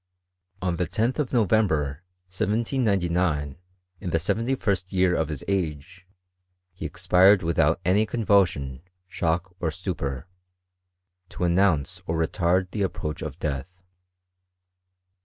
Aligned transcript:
On 0.63 0.77
the 0.77 0.87
10th 0.87 1.19
of 1.19 1.31
November, 1.31 2.01
1799, 2.35 3.55
in 3.99 4.09
the 4.09 4.17
seventy 4.17 4.55
first 4.55 4.91
year 4.91 5.13
of 5.15 5.29
his 5.29 5.43
age, 5.47 6.07
he 6.73 6.87
expired 6.87 7.43
without 7.43 7.79
any 7.85 8.07
convulsion, 8.07 8.81
shock, 9.07 9.53
or 9.59 9.69
stupor, 9.69 10.25
to 11.29 11.43
announce 11.43 12.01
or 12.07 12.17
retard 12.17 12.71
the 12.71 12.81
approach 12.81 13.21
of 13.21 13.37
death. 13.37 13.69